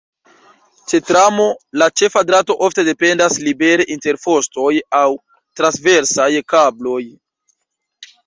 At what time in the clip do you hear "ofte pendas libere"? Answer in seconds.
2.67-3.85